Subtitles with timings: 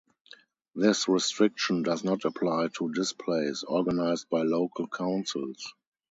[0.73, 5.75] This restriction does not apply to displays organised by local Councils.